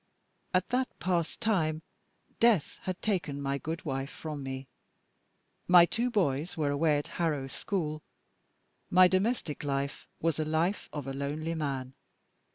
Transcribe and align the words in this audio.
At 0.51 0.69
that 0.69 0.87
past 0.97 1.41
time, 1.41 1.83
death 2.39 2.79
had 2.85 2.99
taken 3.03 3.39
my 3.39 3.59
good 3.59 3.85
wife 3.85 4.09
from 4.09 4.41
me; 4.41 4.67
my 5.67 5.85
two 5.85 6.09
boys 6.09 6.57
were 6.57 6.71
away 6.71 6.97
at 6.97 7.07
Harrow 7.19 7.45
School; 7.45 8.01
my 8.89 9.07
domestic 9.07 9.63
life 9.63 10.07
was 10.19 10.37
the 10.37 10.45
life 10.45 10.89
of 10.91 11.05
a 11.05 11.13
lonely 11.13 11.53
man. 11.53 11.93